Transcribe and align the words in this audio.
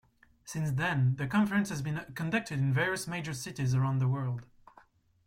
Since 0.45 0.71
then, 0.71 1.15
the 1.17 1.27
Conference 1.27 1.69
has 1.69 1.83
been 1.83 2.03
conducted 2.15 2.57
in 2.57 2.73
various 2.73 3.05
major 3.05 3.35
cities 3.35 3.75
around 3.75 3.99
the 3.99 4.07
world. 4.07 4.47